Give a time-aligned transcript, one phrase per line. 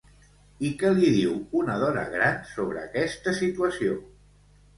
[0.69, 4.01] I què li diu una dona gran sobre aquesta situació?